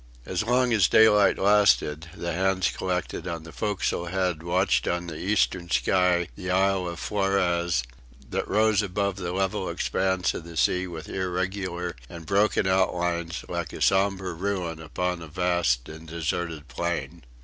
[0.25, 5.15] As long as daylight lasted, the hands collected on the forecastle head watched on the
[5.15, 7.83] eastern sky the island of Flores,
[8.27, 13.73] that rose above the level expanse of the sea with irregular and broken outlines like
[13.73, 17.21] a sombre ruin upon a vast and deserted plain.